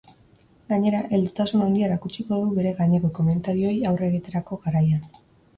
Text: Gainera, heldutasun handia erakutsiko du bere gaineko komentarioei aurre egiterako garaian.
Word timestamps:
Gainera, 0.71 1.01
heldutasun 1.17 1.61
handia 1.65 1.89
erakutsiko 1.89 2.39
du 2.45 2.57
bere 2.61 2.71
gaineko 2.81 3.13
komentarioei 3.21 3.77
aurre 3.91 4.11
egiterako 4.15 4.61
garaian. 4.65 5.07